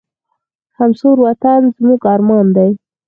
سمسور 0.75 1.17
وطن 1.25 1.61
زموږ 1.77 2.01
ارمان 2.13 2.45
دی. 2.55 2.71